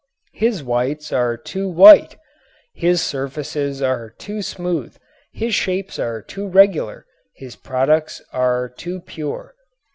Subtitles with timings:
[0.33, 2.17] His whites are too white,
[2.73, 4.97] his surfaces are too smooth,
[5.31, 9.53] his shapes are too regular, his products are too pure.